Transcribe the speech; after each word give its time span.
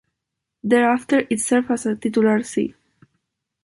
Thereafter 0.63 1.27
it 1.29 1.41
served 1.41 1.69
as 1.69 1.85
a 1.85 1.93
titular 1.95 2.41
see. 2.41 2.73